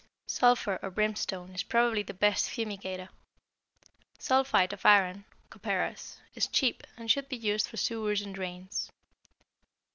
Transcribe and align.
Sulphur 0.25 0.79
or 0.81 0.89
brimstone 0.89 1.53
is 1.53 1.61
probably 1.61 2.01
the 2.01 2.11
best 2.15 2.49
fumigator. 2.49 3.09
Sulphite 4.17 4.73
of 4.73 4.83
iron 4.83 5.25
(copperas) 5.51 6.17
is 6.33 6.47
cheap 6.47 6.81
and 6.97 7.11
should 7.11 7.29
be 7.29 7.37
used 7.37 7.67
for 7.67 7.77
sewers 7.77 8.23
and 8.23 8.33
drains. 8.33 8.89